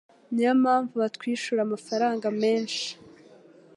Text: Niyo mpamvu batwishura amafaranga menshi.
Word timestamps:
Niyo 0.33 0.53
mpamvu 0.61 0.93
batwishura 1.01 1.61
amafaranga 1.63 2.27
menshi. 2.41 2.85